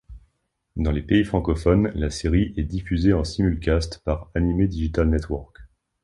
Dans 0.77 0.89
les 0.89 1.03
pays 1.03 1.23
francophones, 1.23 1.91
la 1.93 2.09
série 2.09 2.55
est 2.57 2.63
diffusée 2.63 3.13
en 3.13 3.23
simulcast 3.23 4.01
par 4.03 4.31
Anime 4.33 4.65
Digital 4.65 5.07
Network. 5.07 5.55